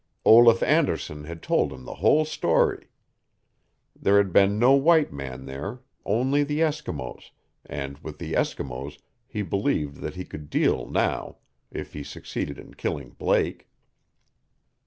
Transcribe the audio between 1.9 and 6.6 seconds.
whole story. There had been no white man there only